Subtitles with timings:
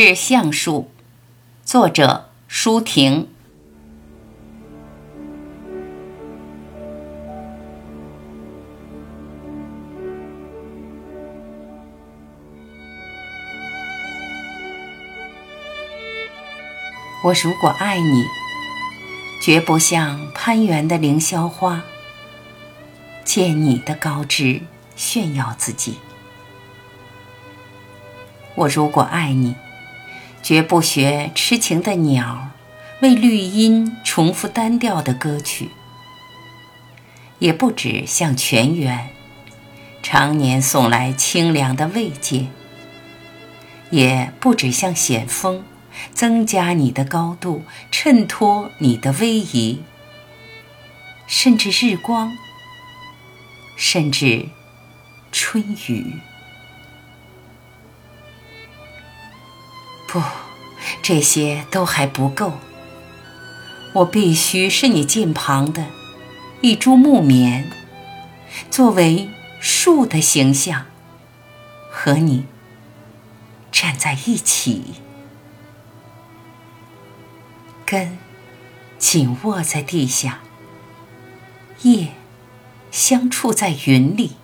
[0.00, 0.88] 是橡树，
[1.64, 3.26] 作者舒婷。
[17.24, 18.24] 我如果爱你，
[19.42, 21.82] 绝不像攀援的凌霄花，
[23.24, 24.60] 借你的高枝
[24.94, 25.98] 炫耀自己。
[28.54, 29.56] 我如果爱你，
[30.42, 32.50] 绝不学痴情的鸟，
[33.00, 35.66] 为绿荫重复单调的歌曲；
[37.38, 39.10] 也不止向泉源，
[40.02, 42.46] 常年送来清凉的慰藉；
[43.90, 45.64] 也不止向险峰，
[46.14, 49.80] 增加你的高度，衬托你的威仪；
[51.26, 52.32] 甚至日光，
[53.76, 54.48] 甚至
[55.30, 56.14] 春雨。
[60.08, 60.22] 不，
[61.02, 62.54] 这些都还不够。
[63.92, 65.84] 我必须是你近旁的
[66.62, 67.70] 一株木棉，
[68.70, 69.28] 作为
[69.60, 70.86] 树的形象，
[71.90, 72.46] 和你
[73.70, 74.94] 站在一起，
[77.84, 78.16] 根
[78.98, 80.40] 紧握在地下，
[81.82, 82.14] 叶
[82.90, 84.36] 相触在云里。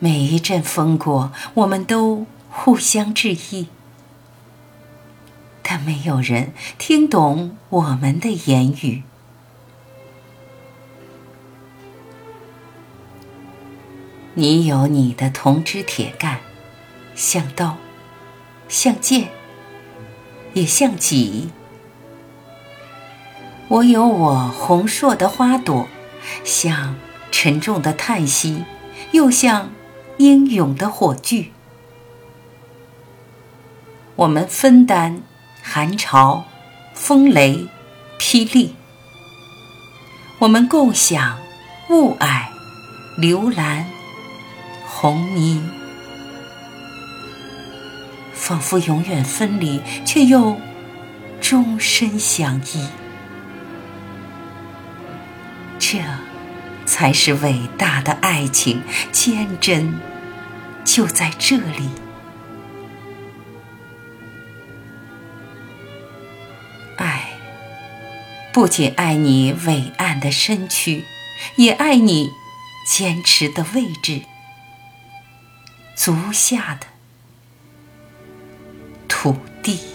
[0.00, 2.26] 每一阵风过，我们都。
[2.54, 3.68] 互相致意，
[5.62, 9.02] 但没有人听懂我们的言语。
[14.34, 16.40] 你有你的铜枝铁干，
[17.14, 17.78] 像刀，
[18.68, 19.30] 像剑，
[20.52, 21.48] 也像戟；
[23.68, 25.88] 我有我红硕的花朵，
[26.44, 26.96] 像
[27.30, 28.64] 沉重的叹息，
[29.12, 29.72] 又像
[30.18, 31.50] 英勇的火炬。
[34.22, 35.20] 我们分担
[35.64, 36.44] 寒潮、
[36.94, 37.66] 风雷、
[38.20, 38.74] 霹雳；
[40.38, 41.40] 我们共享
[41.90, 42.44] 雾霭、
[43.18, 43.84] 流岚、
[44.86, 45.60] 红霓。
[48.32, 50.56] 仿佛永远分离，却又
[51.40, 52.86] 终身相依。
[55.80, 55.98] 这
[56.86, 59.98] 才是伟大的爱情，坚贞
[60.84, 61.90] 就在这里。
[68.52, 71.04] 不仅爱你伟岸的身躯，
[71.56, 72.30] 也爱你
[72.86, 74.22] 坚持的位置，
[75.96, 76.86] 足下的
[79.08, 79.91] 土地。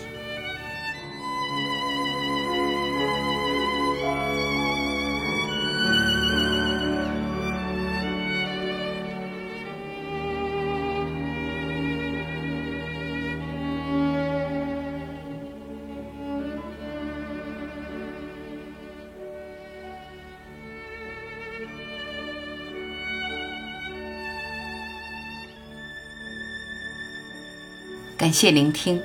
[28.17, 28.99] 感谢聆听，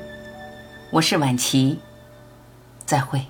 [0.90, 1.78] 我是晚琪，
[2.86, 3.20] 再会。